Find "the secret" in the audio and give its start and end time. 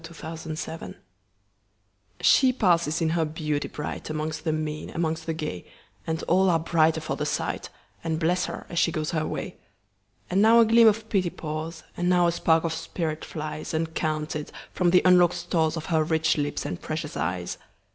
0.95-2.25